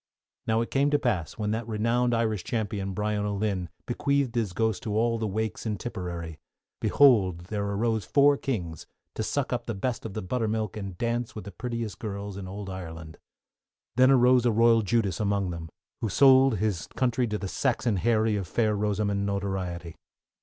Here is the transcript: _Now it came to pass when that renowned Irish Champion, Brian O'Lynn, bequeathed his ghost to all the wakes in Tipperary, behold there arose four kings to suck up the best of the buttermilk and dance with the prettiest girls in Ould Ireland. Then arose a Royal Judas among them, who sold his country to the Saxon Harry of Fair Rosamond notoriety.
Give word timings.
_Now 0.47 0.61
it 0.61 0.71
came 0.71 0.89
to 0.89 0.97
pass 0.97 1.37
when 1.37 1.51
that 1.51 1.67
renowned 1.67 2.15
Irish 2.15 2.43
Champion, 2.43 2.93
Brian 2.95 3.23
O'Lynn, 3.23 3.69
bequeathed 3.85 4.33
his 4.33 4.51
ghost 4.51 4.81
to 4.81 4.97
all 4.97 5.19
the 5.19 5.27
wakes 5.27 5.63
in 5.67 5.77
Tipperary, 5.77 6.39
behold 6.79 7.41
there 7.51 7.67
arose 7.67 8.03
four 8.03 8.35
kings 8.35 8.87
to 9.13 9.21
suck 9.21 9.53
up 9.53 9.67
the 9.67 9.75
best 9.75 10.03
of 10.03 10.15
the 10.15 10.23
buttermilk 10.23 10.75
and 10.75 10.97
dance 10.97 11.35
with 11.35 11.45
the 11.45 11.51
prettiest 11.51 11.99
girls 11.99 12.35
in 12.35 12.47
Ould 12.47 12.67
Ireland. 12.67 13.19
Then 13.95 14.09
arose 14.09 14.43
a 14.47 14.51
Royal 14.51 14.81
Judas 14.81 15.19
among 15.19 15.51
them, 15.51 15.69
who 16.01 16.09
sold 16.09 16.57
his 16.57 16.87
country 16.95 17.27
to 17.27 17.37
the 17.37 17.47
Saxon 17.47 17.97
Harry 17.97 18.35
of 18.37 18.47
Fair 18.47 18.75
Rosamond 18.75 19.27
notoriety. 19.27 19.95